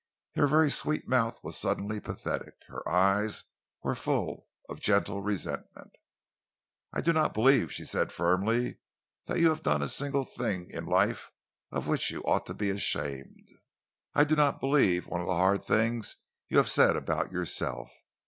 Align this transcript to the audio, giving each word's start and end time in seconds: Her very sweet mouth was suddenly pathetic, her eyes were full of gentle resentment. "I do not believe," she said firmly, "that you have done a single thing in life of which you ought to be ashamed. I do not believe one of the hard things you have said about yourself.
Her 0.33 0.47
very 0.47 0.71
sweet 0.71 1.07
mouth 1.07 1.39
was 1.43 1.55
suddenly 1.59 1.99
pathetic, 1.99 2.55
her 2.69 2.81
eyes 2.89 3.43
were 3.83 3.93
full 3.93 4.47
of 4.67 4.79
gentle 4.79 5.21
resentment. 5.21 5.91
"I 6.91 7.01
do 7.01 7.13
not 7.13 7.35
believe," 7.35 7.71
she 7.71 7.85
said 7.85 8.11
firmly, 8.11 8.79
"that 9.27 9.39
you 9.39 9.49
have 9.49 9.61
done 9.61 9.83
a 9.83 9.87
single 9.87 10.25
thing 10.25 10.71
in 10.71 10.87
life 10.87 11.29
of 11.71 11.87
which 11.87 12.09
you 12.09 12.21
ought 12.23 12.47
to 12.47 12.55
be 12.55 12.71
ashamed. 12.71 13.47
I 14.15 14.23
do 14.23 14.35
not 14.35 14.59
believe 14.59 15.05
one 15.05 15.21
of 15.21 15.27
the 15.27 15.35
hard 15.35 15.63
things 15.63 16.15
you 16.49 16.57
have 16.57 16.67
said 16.67 16.95
about 16.95 17.31
yourself. 17.31 17.91